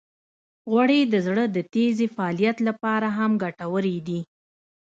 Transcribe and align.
غوړې 0.71 0.99
د 1.13 1.15
زړه 1.27 1.43
د 1.55 1.57
تېزې 1.73 2.07
فعالیت 2.15 2.57
لپاره 2.67 3.07
هم 3.17 3.31
ګټورې 3.43 3.97
دي. 4.07 4.19